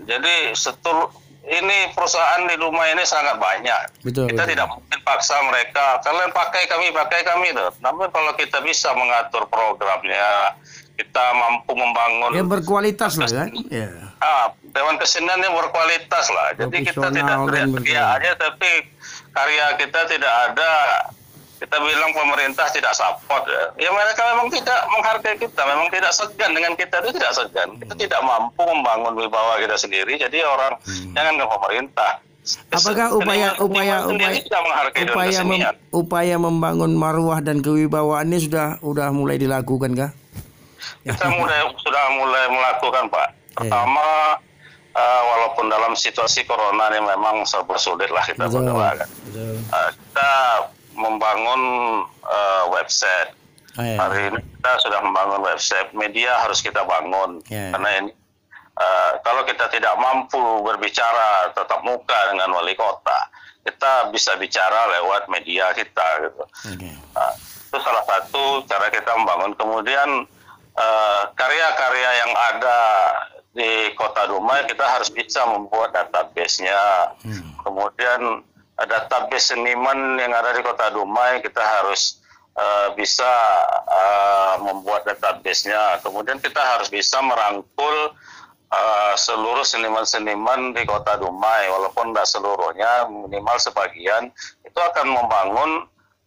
Jadi 0.07 0.55
setul 0.55 1.09
ini 1.47 1.77
perusahaan 1.95 2.43
di 2.43 2.55
rumah 2.59 2.85
ini 2.91 3.03
sangat 3.07 3.39
banyak. 3.39 4.03
Betul, 4.03 4.27
kita 4.27 4.43
betul. 4.43 4.51
tidak 4.51 4.67
mungkin 4.67 4.99
paksa 5.07 5.35
mereka. 5.47 5.99
Kalian 6.03 6.31
pakai 6.35 6.63
kami, 6.67 6.91
pakai 6.91 7.23
kami 7.23 7.55
tuh. 7.55 7.71
Namun 7.79 8.11
kalau 8.11 8.35
kita 8.35 8.59
bisa 8.61 8.91
mengatur 8.93 9.47
programnya, 9.47 10.55
kita 10.99 11.25
mampu 11.33 11.71
membangun 11.71 12.35
Ya 12.35 12.43
berkualitas 12.43 13.15
lah 13.15 13.29
kan. 13.31 13.47
Ya. 13.71 14.11
ah, 14.19 14.51
dewan 14.75 14.99
kesenian 14.99 15.39
yang 15.39 15.55
berkualitas 15.55 16.25
lah. 16.33 16.57
Jadi 16.59 16.77
kita 16.83 17.07
tidak 17.15 17.37
teriak-teriak 17.47 18.07
aja, 18.19 18.31
tapi 18.35 18.71
karya 19.31 19.65
kita 19.79 19.99
tidak 20.09 20.33
ada. 20.51 20.71
Kita 21.57 21.77
bilang 21.81 22.13
pemerintah 22.13 22.69
tidak 22.69 22.93
support 22.93 23.43
ya. 23.49 23.63
Ya 23.81 23.89
mereka 23.89 24.21
memang 24.33 24.47
tidak 24.53 24.79
menghargai 24.93 25.37
kita, 25.41 25.61
memang 25.65 25.87
tidak 25.89 26.13
segan 26.13 26.51
dengan 26.53 26.73
kita 26.77 27.01
itu 27.01 27.11
tidak 27.17 27.33
segan. 27.33 27.69
Kita 27.81 27.93
tidak 27.97 28.21
mampu 28.21 28.61
membangun 28.61 29.13
wibawa 29.17 29.57
kita 29.57 29.73
sendiri. 29.73 30.21
Jadi 30.21 30.45
orang 30.45 30.77
jangan 31.17 31.33
ke 31.33 31.45
pemerintah. 31.49 32.11
Apakah 32.71 33.11
upaya 33.11 33.59
upaya 33.59 34.07
upaya 34.07 34.31
upaya 34.95 35.39
mem- 35.43 35.75
upaya 35.91 36.35
membangun 36.39 36.95
marwah 36.95 37.43
dan 37.43 37.59
kewibawaan 37.59 38.31
ini 38.31 38.47
sudah 38.47 38.79
sudah 38.79 39.11
mulai 39.11 39.35
dilakukan 39.35 39.91
kah? 39.97 40.11
kita 41.03 41.25
mulai 41.31 41.59
sudah 41.79 42.03
mulai 42.19 42.43
melakukan 42.51 43.03
pak 43.07 43.27
pertama 43.55 44.37
eh, 44.93 45.21
walaupun 45.23 45.71
dalam 45.71 45.93
situasi 45.95 46.43
corona 46.43 46.91
ini 46.93 46.99
memang 47.03 47.43
serba 47.47 47.75
sulit 47.79 48.11
lah 48.11 48.23
kita 48.27 48.47
berdoakan 48.47 49.07
Betul. 49.27 49.55
Eh, 49.59 49.89
kita 49.91 50.31
membangun 50.97 51.61
eh, 52.23 52.63
website 52.69 53.37
Oh, 53.77 53.85
ya. 53.85 53.93
hari 54.01 54.33
ini 54.33 54.41
kita 54.57 54.81
sudah 54.81 55.05
membangun 55.05 55.45
website 55.45 55.93
media 55.93 56.33
harus 56.41 56.59
kita 56.59 56.81
bangun 56.81 57.37
Ya. 57.45 57.69
karena 57.71 57.89
ini 58.01 58.11
eh, 58.73 59.11
kalau 59.21 59.45
kita 59.45 59.69
tidak 59.69 59.93
mampu 59.95 60.41
berbicara 60.65 61.53
tatap 61.53 61.85
muka 61.85 62.33
dengan 62.33 62.51
wali 62.51 62.73
kota 62.73 63.29
kita 63.61 64.09
bisa 64.09 64.33
bicara 64.35 64.89
lewat 64.97 65.29
media 65.29 65.69
kita 65.71 66.25
gitu 66.25 66.41
Oke. 66.41 66.89
Nah, 67.13 67.33
itu 67.37 67.77
salah 67.77 67.99
satu 68.01 68.63
cara 68.63 68.87
kita 68.87 69.11
membangun. 69.13 69.51
Kemudian 69.53 70.09
eh, 70.73 71.21
karya-karya 71.35 72.09
yang 72.17 72.31
ada 72.33 72.79
di 73.51 73.91
Kota 73.93 74.23
Dumai 74.25 74.63
kita 74.65 74.87
harus 74.87 75.09
bisa 75.09 75.43
membuat 75.45 75.91
database-nya. 75.91 77.11
Kemudian 77.59 78.21
eh, 78.39 78.56
database 78.85 79.57
seniman 79.57 80.21
yang 80.21 80.29
ada 80.37 80.53
di 80.53 80.61
Kota 80.61 80.93
Dumai 80.93 81.41
kita 81.41 81.63
harus 81.63 82.21
eh, 82.53 82.87
bisa 82.93 83.31
eh, 83.89 84.55
membuat 84.61 85.09
database-nya. 85.09 86.03
Kemudian 86.05 86.37
kita 86.37 86.61
harus 86.61 86.93
bisa 86.93 87.17
merangkul 87.25 88.13
eh, 88.69 89.13
seluruh 89.17 89.65
seniman-seniman 89.65 90.77
di 90.77 90.85
Kota 90.85 91.17
Dumai, 91.17 91.65
walaupun 91.73 92.13
tidak 92.13 92.29
seluruhnya, 92.29 93.09
minimal 93.09 93.57
sebagian, 93.57 94.29
itu 94.61 94.77
akan 94.77 95.07
membangun 95.09 95.71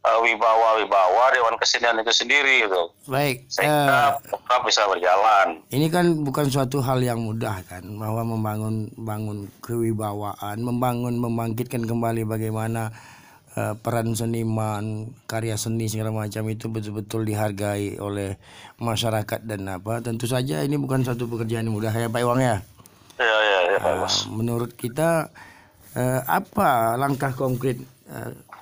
eh, 0.01 0.19
wibawa-wibawa 0.19 1.29
Dewan 1.31 1.57
Kesenian 1.57 1.99
itu 1.99 2.13
sendiri 2.15 2.65
gitu. 2.65 2.83
Baik. 3.05 3.45
eh, 3.45 3.53
Sehingga 3.53 4.17
program 4.23 4.61
bisa 4.65 4.83
berjalan. 4.85 5.47
ini 5.69 5.87
kan 5.87 6.07
bukan 6.21 6.47
suatu 6.47 6.81
hal 6.81 6.99
yang 6.99 7.21
mudah 7.21 7.61
kan 7.65 7.85
bahwa 7.95 8.25
membangun 8.27 8.89
bangun 8.95 9.39
kewibawaan, 9.61 10.57
membangun 10.59 11.17
membangkitkan 11.17 11.85
kembali 11.85 12.25
bagaimana 12.25 12.93
eh, 13.53 13.75
peran 13.77 14.15
seniman, 14.15 15.11
karya 15.25 15.55
seni 15.55 15.85
segala 15.85 16.11
macam 16.11 16.47
itu 16.47 16.67
betul-betul 16.67 17.25
dihargai 17.25 17.99
oleh 17.99 18.39
masyarakat 18.77 19.41
dan 19.43 19.69
apa. 19.69 20.01
Tentu 20.01 20.25
saja 20.25 20.61
ini 20.61 20.77
bukan 20.77 21.03
suatu 21.03 21.27
pekerjaan 21.27 21.67
yang 21.67 21.75
mudah 21.75 21.91
ya 21.91 22.07
Pak 22.07 22.21
Iwang 22.21 22.41
ya. 22.41 22.57
Ya, 23.21 23.27
ya, 23.27 23.59
ya, 23.67 23.79
Nah, 23.79 23.97
Bos. 24.01 24.25
menurut 24.29 24.73
kita 24.73 25.29
eh, 25.93 26.21
apa 26.23 26.97
langkah 26.97 27.35
konkret 27.35 27.77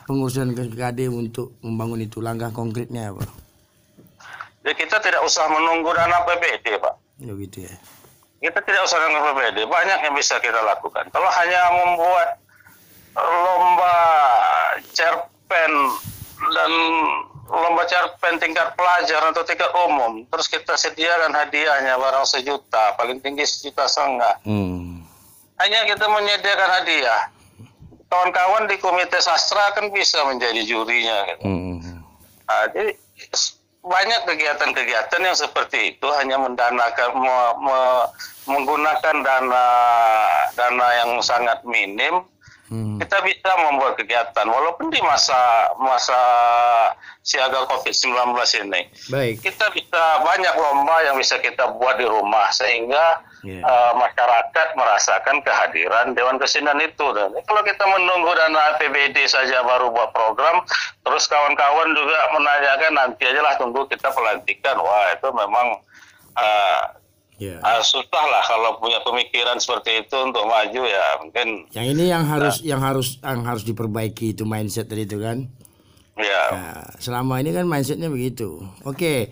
pengurusan 0.08 0.56
KKD 0.56 1.12
untuk 1.12 1.52
membangun 1.60 2.00
itu? 2.00 2.24
Langkah 2.24 2.48
konkretnya 2.48 3.12
apa? 3.12 3.28
Jadi 4.64 4.74
kita 4.80 4.96
tidak 5.04 5.20
usah 5.20 5.44
menunggu 5.52 5.92
dana 5.92 6.24
PBD, 6.24 6.80
Pak. 6.80 6.94
Ya 7.20 7.32
gitu 7.36 7.68
ya. 7.68 7.74
Kita 8.40 8.64
tidak 8.64 8.88
usah 8.88 8.98
dengan 9.04 9.20
PBD, 9.28 9.68
banyak 9.68 9.98
yang 10.08 10.14
bisa 10.16 10.40
kita 10.40 10.64
lakukan. 10.64 11.12
Kalau 11.12 11.28
hanya 11.28 11.60
membuat 11.76 12.40
lomba 13.18 13.96
cerpen 14.94 15.72
dan 16.54 16.72
lomba 17.50 17.82
cerpen 17.88 18.38
tingkat 18.38 18.72
pelajar 18.78 19.20
atau 19.28 19.42
tingkat 19.42 19.68
umum, 19.88 20.22
terus 20.30 20.46
kita 20.46 20.78
sediakan 20.78 21.34
hadiahnya 21.34 21.98
barang 21.98 22.26
sejuta, 22.28 22.94
paling 22.94 23.18
tinggi 23.18 23.42
sejuta 23.42 23.90
setengah. 23.90 24.38
Hmm. 24.46 25.02
Hanya 25.58 25.82
kita 25.90 26.06
menyediakan 26.06 26.70
hadiah. 26.78 27.22
Kawan-kawan 28.08 28.64
di 28.72 28.80
komite 28.80 29.20
sastra 29.20 29.76
kan 29.76 29.92
bisa 29.92 30.24
menjadi 30.24 30.64
jurinya. 30.64 31.28
Gitu. 31.28 31.44
Hmm. 31.44 32.00
Nah, 32.48 32.64
jadi 32.72 32.96
banyak 33.84 34.20
kegiatan-kegiatan 34.28 35.20
yang 35.20 35.36
seperti 35.36 35.96
itu 35.96 36.08
hanya 36.16 36.36
mendanakan 36.40 37.10
me- 37.20 37.56
me- 37.64 38.08
menggunakan 38.48 39.16
dana 39.20 39.66
dana 40.56 40.88
yang 41.04 41.20
sangat 41.20 41.60
minim 41.68 42.24
Hmm. 42.68 43.00
kita 43.00 43.24
bisa 43.24 43.50
membuat 43.64 43.96
kegiatan 43.96 44.44
walaupun 44.44 44.92
di 44.92 45.00
masa 45.00 45.72
masa 45.80 46.20
siaga 47.24 47.64
Covid-19 47.64 48.12
ini 48.68 48.92
Baik. 49.08 49.40
kita 49.40 49.72
bisa 49.72 50.02
banyak 50.20 50.52
lomba 50.52 51.00
yang 51.00 51.16
bisa 51.16 51.40
kita 51.40 51.64
buat 51.80 51.96
di 51.96 52.04
rumah 52.04 52.52
sehingga 52.52 53.24
Iya. 53.38 53.62
eh, 53.62 53.92
masyarakat 53.94 54.68
merasakan 54.74 55.38
kehadiran 55.46 56.10
Dewan 56.10 56.42
Kesenian 56.42 56.82
itu 56.82 57.06
dan 57.14 57.30
kalau 57.46 57.62
kita 57.62 57.86
menunggu 57.86 58.34
dana 58.34 58.74
APBD 58.74 59.30
saja 59.30 59.62
baru 59.62 59.94
buat 59.94 60.10
program 60.10 60.66
terus 61.06 61.30
kawan-kawan 61.30 61.94
juga 61.94 62.18
menanyakan 62.34 62.92
nanti 62.98 63.22
aja 63.24 63.38
lah 63.38 63.54
tunggu 63.54 63.86
kita 63.86 64.10
pelantikan 64.10 64.76
wah 64.82 65.14
itu 65.14 65.28
memang 65.30 65.66
eh, 66.34 66.80
Ya. 67.38 67.54
eh, 67.56 67.82
susah 67.82 68.24
lah 68.24 68.42
kalau 68.42 68.76
punya 68.76 68.98
pemikiran 69.00 69.54
seperti 69.56 70.02
itu 70.02 70.16
untuk 70.18 70.42
maju 70.42 70.82
ya 70.82 71.04
mungkin 71.18 71.70
Yang 71.70 71.86
ini 71.88 72.04
yang 72.08 72.26
harus 72.26 72.58
yang 72.60 72.82
harus 72.82 73.08
yang 73.20 73.42
harus 73.42 73.62
diperbaiki 73.62 74.34
itu 74.34 74.42
mindset 74.42 74.86
tadi 74.86 75.06
itu 75.06 75.16
kan. 75.16 75.46
ya 76.14 76.42
Nah, 76.50 76.82
selama 76.98 77.38
ini 77.38 77.50
kan 77.52 77.62
mindsetnya 77.64 78.10
begitu. 78.10 78.58
Oke, 78.82 79.30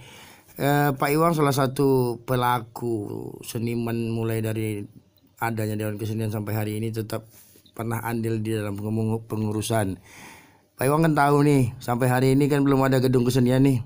eh, 0.55 0.89
Pak 0.93 1.11
Iwang 1.11 1.35
salah 1.35 1.51
satu 1.51 2.23
pelaku 2.23 2.95
seniman 3.43 4.09
mulai 4.09 4.39
dari 4.39 4.87
adanya 5.37 5.75
Dewan 5.75 5.99
Kesenian 5.99 6.31
sampai 6.31 6.55
hari 6.55 6.73
ini 6.79 6.89
tetap 6.89 7.27
pernah 7.73 7.99
andil 8.01 8.39
di 8.39 8.55
dalam 8.55 8.73
pengu- 8.73 9.21
pengurusan. 9.21 9.99
Pak 10.73 10.85
Iwang 10.85 11.03
kan 11.03 11.13
tahu 11.13 11.43
nih, 11.43 11.75
sampai 11.77 12.07
hari 12.07 12.29
ini 12.33 12.47
kan 12.47 12.63
belum 12.63 12.81
ada 12.83 13.01
gedung 13.01 13.27
kesenian 13.27 13.61
nih. 13.61 13.83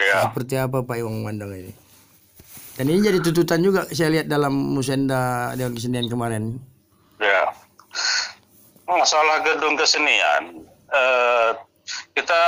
ya 0.00 0.24
Seperti 0.24 0.56
apa 0.56 0.80
Pak 0.80 0.96
Iwang 0.96 1.20
memandang 1.20 1.52
ini? 1.52 1.76
Dan 2.78 2.94
ini 2.94 3.02
jadi 3.02 3.18
tuntutan 3.18 3.58
juga 3.58 3.90
saya 3.90 4.14
lihat 4.14 4.30
dalam 4.30 4.54
musenda 4.54 5.50
Dewan 5.58 5.74
Kesenian 5.74 6.06
kemarin. 6.06 6.62
Ya, 7.18 7.50
masalah 8.86 9.42
gedung 9.42 9.74
kesenian, 9.74 10.62
eh, 10.94 11.50
kita 12.14 12.40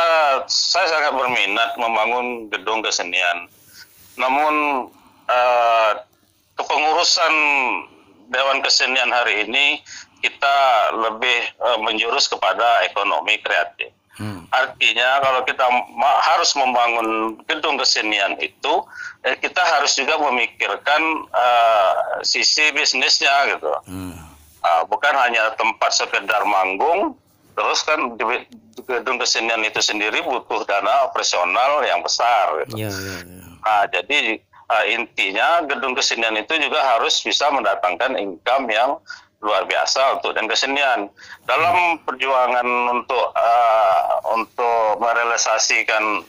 saya 0.47 0.87
sangat 0.87 1.19
berminat 1.19 1.75
membangun 1.75 2.47
gedung 2.47 2.79
kesenian. 2.79 3.51
Namun 4.15 4.87
eh, 5.27 5.93
kepengurusan 6.55 7.35
Dewan 8.31 8.63
Kesenian 8.63 9.11
hari 9.11 9.51
ini 9.51 9.83
kita 10.23 10.57
lebih 10.95 11.41
eh, 11.59 11.79
menjurus 11.83 12.31
kepada 12.31 12.87
ekonomi 12.87 13.35
kreatif. 13.43 13.91
Hmm. 14.19 14.43
Artinya 14.51 15.23
kalau 15.23 15.41
kita 15.47 15.65
harus 16.03 16.51
membangun 16.59 17.39
gedung 17.47 17.79
kesenian 17.79 18.35
itu, 18.43 18.83
eh, 19.23 19.39
kita 19.39 19.63
harus 19.63 19.95
juga 19.95 20.19
memikirkan 20.19 21.03
eh, 21.31 21.95
sisi 22.27 22.75
bisnisnya 22.75 23.55
gitu. 23.55 23.71
Hmm. 23.87 24.19
Ah, 24.61 24.85
bukan 24.85 25.15
hanya 25.17 25.57
tempat 25.57 25.95
sekedar 25.95 26.45
manggung, 26.45 27.17
terus 27.57 27.81
kan 27.87 28.19
di, 28.19 28.25
di 28.77 28.81
gedung 28.85 29.17
kesenian 29.17 29.65
itu 29.65 29.81
sendiri 29.81 30.21
butuh 30.21 30.69
dana 30.69 31.09
operasional 31.09 31.81
yang 31.87 32.05
besar. 32.05 32.67
Gitu. 32.67 32.85
Ya, 32.85 32.93
ya, 32.93 33.17
ya. 33.25 33.47
Nah, 33.65 33.83
jadi 33.89 34.37
ah, 34.69 34.85
intinya 34.85 35.65
gedung 35.65 35.97
kesenian 35.97 36.37
itu 36.37 36.61
juga 36.61 36.83
harus 36.83 37.23
bisa 37.25 37.49
mendatangkan 37.49 38.21
income 38.21 38.69
yang 38.69 39.01
luar 39.41 39.65
biasa 39.65 40.21
untuk 40.21 40.37
dan 40.37 40.45
kesenian. 40.47 41.09
Dalam 41.49 41.97
perjuangan 42.05 42.67
untuk 42.93 43.33
ah, 43.35 44.21
untuk 44.37 45.01
merealisasikan 45.01 46.25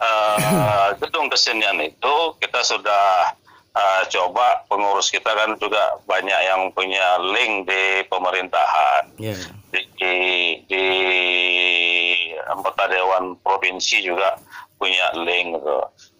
ah, 0.00 0.92
gedung 1.00 1.32
kesenian 1.32 1.80
itu 1.80 2.14
kita 2.36 2.60
sudah 2.60 3.32
ah, 3.72 4.02
coba 4.12 4.64
pengurus 4.68 5.08
kita 5.08 5.32
kan 5.32 5.56
juga 5.56 5.96
banyak 6.04 6.40
yang 6.44 6.68
punya 6.76 7.16
link 7.32 7.64
di 7.68 8.04
pemerintahan 8.12 9.08
Ya. 9.20 9.36
di, 9.72 9.80
di, 10.00 10.14
di 10.68 10.86
anggota 12.48 12.88
dewan 12.88 13.36
provinsi 13.40 14.04
juga 14.04 14.36
punya 14.76 15.12
link 15.16 15.56
gitu. 15.56 15.76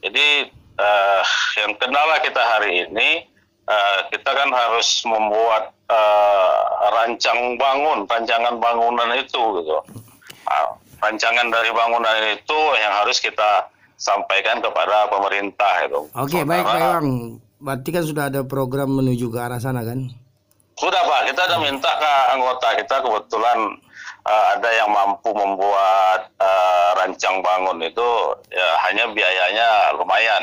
Jadi 0.08 0.26
eh, 0.80 1.22
yang 1.60 1.72
kendala 1.76 2.20
kita 2.24 2.40
hari 2.40 2.88
ini 2.88 3.28
uh, 3.70 3.98
kita 4.10 4.30
kan 4.34 4.50
harus 4.50 5.06
membuat 5.06 5.70
uh, 5.86 6.58
rancang 6.90 7.54
bangun, 7.54 8.04
rancangan 8.10 8.58
bangunan 8.58 9.10
itu 9.14 9.42
gitu. 9.62 9.78
Uh, 10.50 10.68
rancangan 10.98 11.46
dari 11.48 11.70
bangunan 11.70 12.16
itu 12.34 12.58
yang 12.82 12.92
harus 12.98 13.22
kita 13.22 13.70
sampaikan 13.94 14.58
kepada 14.58 15.06
pemerintah 15.08 15.86
itu. 15.86 16.00
Oke, 16.16 16.40
okay, 16.40 16.42
baik 16.42 16.66
Pak 16.66 16.80
Iwang. 16.80 17.08
Berarti 17.60 17.88
kan 17.92 18.04
sudah 18.08 18.24
ada 18.32 18.40
program 18.42 18.96
menuju 18.96 19.28
ke 19.28 19.38
arah 19.38 19.60
sana 19.60 19.84
kan? 19.84 20.08
Sudah 20.80 21.04
Pak, 21.04 21.28
kita 21.28 21.44
ada 21.44 21.60
minta 21.60 21.92
ke 22.00 22.12
anggota 22.32 22.68
kita 22.80 22.96
kebetulan 23.04 23.58
uh, 24.24 24.44
ada 24.56 24.68
yang 24.72 24.90
mampu 24.90 25.30
membuat 25.32 26.28
uh, 26.40 26.88
rancang 26.98 27.40
bangun 27.40 27.80
itu 27.84 28.08
ya 28.52 28.68
hanya 28.88 29.04
biayanya 29.12 29.68
lumayan. 29.96 30.42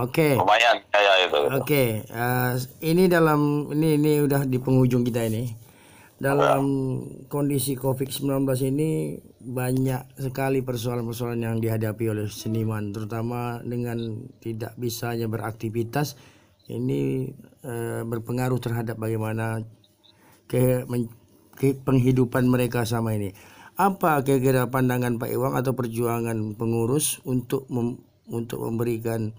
Oke. 0.00 0.34
Okay. 0.34 0.40
Lumayan 0.40 0.76
kayak 0.90 1.16
itu. 1.28 1.40
Oke, 1.40 1.52
okay. 1.60 1.88
uh, 2.12 2.58
ini 2.84 3.06
dalam 3.06 3.70
ini 3.72 3.96
ini 4.00 4.12
udah 4.24 4.44
di 4.44 4.58
penghujung 4.60 5.06
kita 5.06 5.26
ini. 5.28 5.64
Dalam 6.14 6.62
ya. 6.64 7.26
kondisi 7.26 7.74
Covid-19 7.74 8.46
ini 8.70 9.18
banyak 9.44 10.16
sekali 10.16 10.64
persoalan-persoalan 10.64 11.42
yang 11.42 11.58
dihadapi 11.60 12.04
oleh 12.08 12.30
seniman 12.32 12.94
terutama 12.94 13.60
dengan 13.60 14.24
tidak 14.40 14.72
bisanya 14.80 15.28
beraktivitas 15.28 16.16
ini 16.72 17.28
uh, 17.66 18.08
berpengaruh 18.08 18.56
terhadap 18.56 18.96
bagaimana 18.96 19.60
ke, 20.48 20.88
men, 20.88 21.12
ke 21.12 21.23
penghidupan 21.58 22.46
mereka 22.46 22.82
sama 22.86 23.14
ini. 23.14 23.34
Apa 23.74 24.22
kira-kira 24.22 24.70
pandangan 24.70 25.18
Pak 25.18 25.30
Iwang 25.34 25.54
atau 25.58 25.74
perjuangan 25.74 26.54
pengurus 26.54 27.18
untuk 27.26 27.66
mem, 27.66 27.98
untuk 28.30 28.62
memberikan 28.62 29.34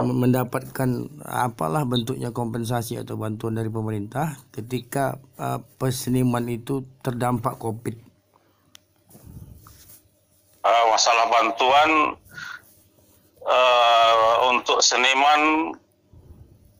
mendapatkan 0.00 0.88
apalah 1.20 1.84
bentuknya 1.84 2.32
kompensasi 2.32 2.96
atau 2.96 3.20
bantuan 3.20 3.60
dari 3.60 3.68
pemerintah 3.68 4.40
ketika 4.48 5.20
uh, 5.36 5.60
peseniman 5.76 6.48
itu 6.48 6.88
terdampak 7.04 7.60
Covid? 7.60 8.00
Uh, 10.64 10.84
masalah 10.88 11.28
bantuan 11.28 12.16
uh, 13.44 14.34
untuk 14.48 14.80
seniman 14.80 15.76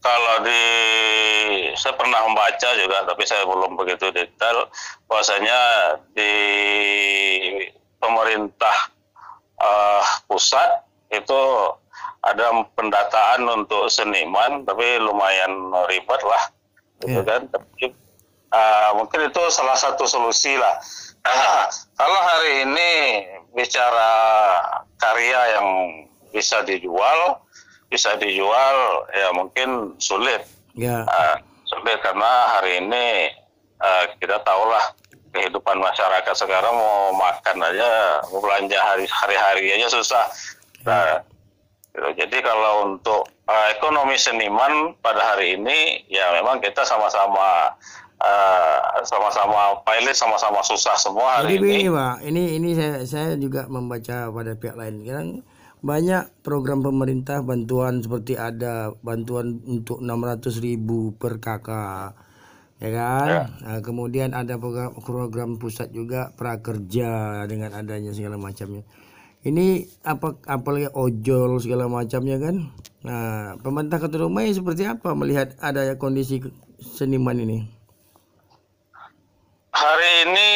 kalau 0.03 0.43
di 0.43 0.63
saya 1.79 1.95
pernah 1.95 2.27
membaca 2.27 2.69
juga 2.75 3.07
tapi 3.07 3.23
saya 3.23 3.47
belum 3.47 3.79
begitu 3.79 4.11
detail 4.11 4.67
bahwasanya 5.07 5.61
di 6.13 6.35
pemerintah 8.03 8.77
uh, 9.63 10.03
pusat 10.27 10.83
itu 11.15 11.41
ada 12.23 12.67
pendataan 12.75 13.47
untuk 13.47 13.87
seniman 13.87 14.67
tapi 14.67 14.99
lumayan 14.99 15.71
ribet 15.87 16.23
lah 16.27 16.43
gitu 17.03 17.23
yeah. 17.23 17.27
kan 17.27 17.47
tapi 17.51 17.95
uh, 18.51 18.91
mungkin 18.99 19.31
itu 19.31 19.43
salah 19.55 19.79
satu 19.79 20.07
solusi 20.07 20.59
lah 20.59 20.83
kalau 21.99 22.21
hari 22.27 22.67
ini 22.67 22.91
bicara 23.55 24.11
karya 24.99 25.59
yang 25.59 25.69
bisa 26.35 26.65
dijual 26.67 27.39
bisa 27.93 28.17
dijual 28.17 29.05
ya 29.13 29.29
mungkin 29.37 29.93
sulit. 30.01 30.41
Ya. 30.73 31.05
Uh, 31.05 31.37
sulit 31.69 32.01
karena 32.01 32.57
hari 32.57 32.81
ini 32.81 33.29
uh, 33.85 34.09
kita 34.17 34.41
tahulah 34.41 34.97
kehidupan 35.37 35.77
masyarakat 35.77 36.33
sekarang 36.33 36.73
mau 36.73 37.13
makan 37.13 37.61
aja, 37.61 38.25
mau 38.33 38.41
belanja 38.41 38.81
hari 38.81 39.37
hari 39.37 39.77
aja 39.77 39.93
susah. 39.93 40.25
Nah, 40.89 41.21
gitu. 41.93 42.09
Jadi 42.17 42.41
kalau 42.41 42.89
untuk 42.97 43.29
uh, 43.45 43.67
ekonomi 43.77 44.17
seniman 44.17 44.97
pada 45.05 45.37
hari 45.37 45.61
ini 45.61 46.09
ya 46.09 46.33
memang 46.41 46.65
kita 46.65 46.89
sama-sama 46.89 47.77
sama-sama 49.03 49.83
pilot 49.83 50.15
sama-sama 50.15 50.63
susah 50.63 50.95
semua 50.95 51.43
hari 51.43 51.59
Jadi 51.59 51.67
ini. 51.75 51.91
Pak, 51.91 52.17
ini 52.23 52.43
ini 52.55 52.71
saya 52.79 53.03
saya 53.03 53.35
juga 53.35 53.67
membaca 53.67 54.31
pada 54.31 54.55
pihak 54.55 54.79
lain. 54.79 55.03
Sekarang 55.03 55.29
banyak 55.83 56.47
program 56.47 56.81
pemerintah 56.81 57.43
bantuan 57.43 57.99
seperti 58.01 58.39
ada 58.39 58.95
bantuan 59.03 59.59
untuk 59.67 59.99
600 59.99 60.63
ribu 60.63 61.11
per 61.19 61.43
kakak 61.43 62.15
ya 62.79 62.91
kan? 62.91 63.29
Ya. 63.29 63.45
Nah, 63.63 63.79
kemudian 63.83 64.31
ada 64.35 64.59
program, 64.63 64.95
program 65.03 65.51
pusat 65.59 65.91
juga 65.91 66.31
prakerja 66.39 67.43
dengan 67.51 67.75
adanya 67.75 68.15
segala 68.15 68.39
macamnya. 68.39 68.87
Ini 69.43 69.83
apa 70.07 70.39
apalagi 70.47 70.87
ojol 70.95 71.59
segala 71.59 71.91
macamnya 71.91 72.39
kan? 72.39 72.71
Nah 73.03 73.59
pemerintah 73.59 73.99
kota 73.99 74.23
Rumai 74.23 74.55
seperti 74.55 74.87
apa 74.87 75.19
melihat 75.19 75.59
ada 75.59 75.99
kondisi 75.99 76.39
seniman 76.79 77.43
ini? 77.43 77.67
Hari 79.75 80.11
ini 80.31 80.51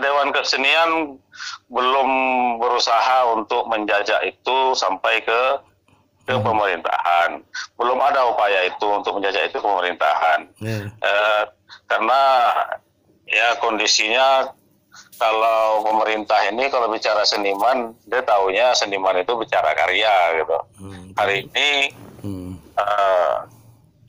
Dewan 0.00 0.32
Kesenian 0.32 1.20
belum 1.68 2.08
berusaha 2.56 3.28
untuk 3.36 3.68
menjajak 3.68 4.24
itu 4.24 4.72
sampai 4.72 5.20
ke 5.20 5.42
ke 6.22 6.34
hmm. 6.38 6.44
pemerintahan. 6.46 7.30
Belum 7.76 7.98
ada 7.98 8.30
upaya 8.30 8.64
itu 8.70 8.86
untuk 8.86 9.18
menjajak 9.18 9.50
itu 9.50 9.58
pemerintahan. 9.58 10.48
Yeah. 10.62 10.88
Eh, 11.02 11.42
karena 11.90 12.22
ya 13.28 13.58
kondisinya 13.58 14.54
kalau 15.16 15.86
pemerintah 15.86 16.40
ini 16.50 16.68
kalau 16.68 16.90
bicara 16.90 17.22
seniman 17.22 17.96
dia 18.08 18.24
tahunya 18.24 18.74
seniman 18.74 19.20
itu 19.20 19.32
bicara 19.36 19.76
karya 19.76 20.40
gitu. 20.40 20.58
Hmm. 20.80 21.06
Hari 21.16 21.36
ini 21.48 21.70
hmm. 22.24 22.52
eh, 22.80 23.34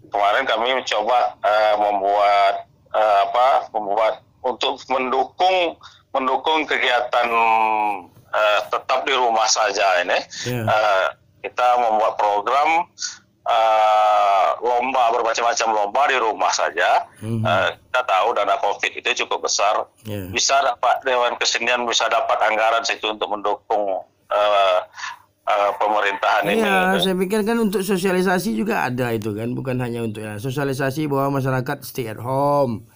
kemarin 0.09 0.43
kami 0.47 0.79
mencoba 0.79 1.37
eh, 1.43 1.75
membuat 1.75 2.53
eh, 2.93 3.17
apa 3.29 3.47
membuat 3.73 4.22
untuk 4.43 4.79
mendukung 4.91 5.79
mendukung 6.13 6.67
kegiatan 6.69 7.27
uh, 8.29 8.59
tetap 8.69 9.01
di 9.07 9.13
rumah 9.17 9.47
saja 9.49 10.03
ini 10.03 10.19
yeah. 10.45 10.63
Ya. 10.63 10.63
uh, 10.69 11.05
kita 11.43 11.67
membuat 11.81 12.15
program 12.15 12.87
uh, 13.47 14.47
lomba 14.61 15.03
bermacam-macam 15.15 15.67
lomba 15.73 16.01
di 16.07 16.17
rumah 16.21 16.51
saja 16.53 17.09
mm-hmm. 17.19 17.43
uh, 17.43 17.69
kita 17.73 18.01
tahu 18.05 18.27
dana 18.37 18.55
covid 18.61 18.91
itu 18.93 19.09
cukup 19.25 19.49
besar 19.49 19.89
yeah. 20.05 20.29
bisa 20.29 20.59
dapat 20.61 21.01
dewan 21.03 21.35
kesenian 21.41 21.83
bisa 21.89 22.05
dapat 22.07 22.37
anggaran 22.45 22.85
situ 22.85 23.09
untuk 23.09 23.33
mendukung 23.33 24.05
uh, 24.29 24.79
uh, 25.47 25.71
pemerintahan 25.79 26.43
iya, 26.47 26.51
ini. 26.51 26.61
Iya, 26.63 26.77
saya 26.99 27.15
pikir 27.19 27.39
kan 27.43 27.57
untuk 27.59 27.81
sosialisasi 27.83 28.55
juga 28.55 28.87
ada 28.87 29.11
itu 29.11 29.35
kan, 29.35 29.51
bukan 29.51 29.79
hanya 29.83 30.03
untuk 30.03 30.23
ya, 30.23 30.39
sosialisasi 30.39 31.07
bahwa 31.11 31.39
masyarakat 31.39 31.77
stay 31.83 32.07
at 32.11 32.19
home, 32.19 32.87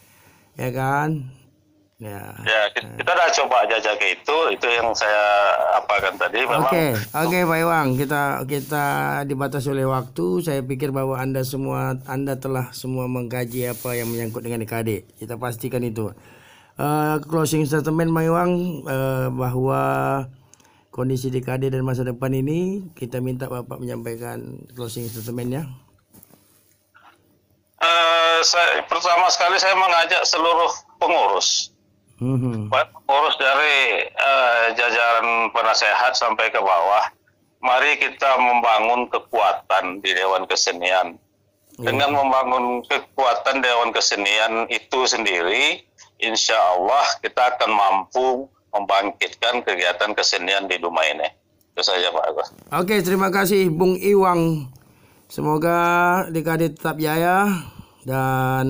ya 0.57 0.69
kan, 0.73 1.37
Ya, 1.97 2.29
ya 2.45 2.61
kita 2.77 3.09
udah 3.09 3.29
coba 3.41 3.65
jajak 3.65 3.97
itu, 4.05 4.37
itu 4.53 4.67
yang 4.69 4.93
saya 4.93 5.49
apakan 5.81 6.13
tadi. 6.13 6.45
Oke, 6.45 6.53
okay. 6.53 6.89
oke 6.93 7.25
okay, 7.25 7.41
Pak 7.41 7.57
Iwang, 7.57 7.87
kita 7.97 8.21
kita 8.45 8.85
dibatasi 9.25 9.73
oleh 9.73 9.89
waktu. 9.89 10.45
Saya 10.45 10.61
pikir 10.61 10.93
bahwa 10.93 11.17
anda 11.17 11.41
semua 11.41 11.97
anda 12.05 12.37
telah 12.37 12.69
semua 12.69 13.09
mengkaji 13.09 13.73
apa 13.73 13.97
yang 13.97 14.13
menyangkut 14.13 14.45
dengan 14.45 14.61
DKD. 14.61 15.09
Kita 15.17 15.41
pastikan 15.41 15.81
itu. 15.81 16.13
Uh, 16.77 17.17
closing 17.25 17.65
statement 17.65 18.13
Pak 18.13 18.23
Iwang 18.29 18.85
uh, 18.85 19.33
bahwa 19.33 19.81
kondisi 20.93 21.33
DKD 21.33 21.73
dan 21.73 21.81
masa 21.81 22.05
depan 22.05 22.29
ini 22.29 22.93
kita 22.93 23.25
minta 23.25 23.49
Bapak 23.49 23.81
menyampaikan 23.81 24.69
closing 24.77 25.09
statementnya. 25.09 25.65
Uh, 27.77 28.41
saya, 28.41 28.81
pertama 28.89 29.29
sekali 29.29 29.61
saya 29.61 29.77
mengajak 29.77 30.25
seluruh 30.25 30.71
pengurus 30.97 31.77
Mm-hmm. 32.17 32.73
Urus 33.05 33.35
dari 33.37 34.09
uh, 34.09 34.73
jajaran 34.73 35.53
penasehat 35.53 36.17
sampai 36.17 36.49
ke 36.49 36.57
bawah, 36.57 37.13
mari 37.61 37.93
kita 38.01 38.41
membangun 38.41 39.05
kekuatan 39.13 40.01
di 40.01 40.17
Dewan 40.17 40.49
Kesenian. 40.49 41.21
Yeah. 41.77 41.93
Dengan 41.93 42.17
membangun 42.17 42.81
kekuatan 42.89 43.61
Dewan 43.61 43.93
Kesenian 43.93 44.65
itu 44.73 45.05
sendiri, 45.05 45.85
insya 46.17 46.57
Allah 46.57 47.05
kita 47.21 47.53
akan 47.53 47.69
mampu 47.69 48.49
membangkitkan 48.73 49.61
kegiatan 49.61 50.17
kesenian 50.17 50.65
di 50.65 50.81
rumah 50.81 51.05
ini. 51.05 51.29
Itu 51.77 51.85
saja 51.85 52.09
Pak 52.09 52.25
Agus. 52.33 52.47
Oke, 52.73 52.97
terima 53.05 53.29
kasih 53.29 53.69
Bung 53.69 53.93
Iwang. 54.01 54.73
Semoga 55.27 55.79
DKD 56.31 56.79
tetap 56.79 56.95
jaya 57.03 57.51
dan 58.07 58.65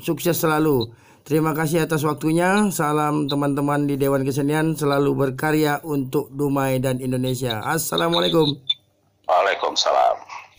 sukses 0.00 0.40
selalu. 0.40 0.88
Terima 1.28 1.52
kasih 1.52 1.84
atas 1.84 2.00
waktunya. 2.08 2.72
Salam 2.72 3.28
teman-teman 3.28 3.84
di 3.84 4.00
Dewan 4.00 4.24
Kesenian 4.24 4.72
selalu 4.72 5.12
berkarya 5.12 5.84
untuk 5.84 6.32
Dumai 6.32 6.80
dan 6.80 7.04
Indonesia. 7.04 7.60
Assalamualaikum. 7.60 8.56
Waalaikumsalam. 9.28 10.29